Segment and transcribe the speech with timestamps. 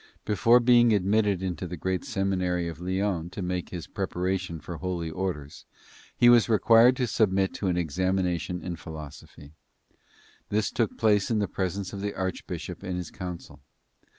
[0.25, 5.11] Before being admitted into the great seminary of Lyons to make his preparation for Holy
[5.11, 5.67] Orders,
[6.17, 9.51] he was required to submit to an examination in philosophy.
[10.49, 13.59] This took place in the presence of the archbishop and his council.